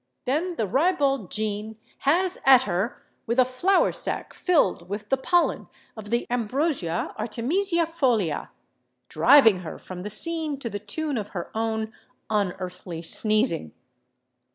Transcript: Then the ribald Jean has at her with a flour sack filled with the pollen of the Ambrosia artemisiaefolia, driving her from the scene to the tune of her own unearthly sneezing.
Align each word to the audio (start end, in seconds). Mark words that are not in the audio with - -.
Then 0.25 0.55
the 0.55 0.65
ribald 0.65 1.29
Jean 1.29 1.77
has 1.99 2.39
at 2.43 2.63
her 2.63 3.03
with 3.27 3.37
a 3.37 3.45
flour 3.45 3.91
sack 3.91 4.33
filled 4.33 4.89
with 4.89 5.09
the 5.09 5.15
pollen 5.15 5.67
of 5.95 6.09
the 6.09 6.25
Ambrosia 6.27 7.13
artemisiaefolia, 7.19 8.49
driving 9.09 9.59
her 9.59 9.77
from 9.77 10.01
the 10.01 10.09
scene 10.09 10.57
to 10.57 10.71
the 10.71 10.79
tune 10.79 11.19
of 11.19 11.29
her 11.37 11.51
own 11.53 11.93
unearthly 12.31 13.03
sneezing. 13.03 13.73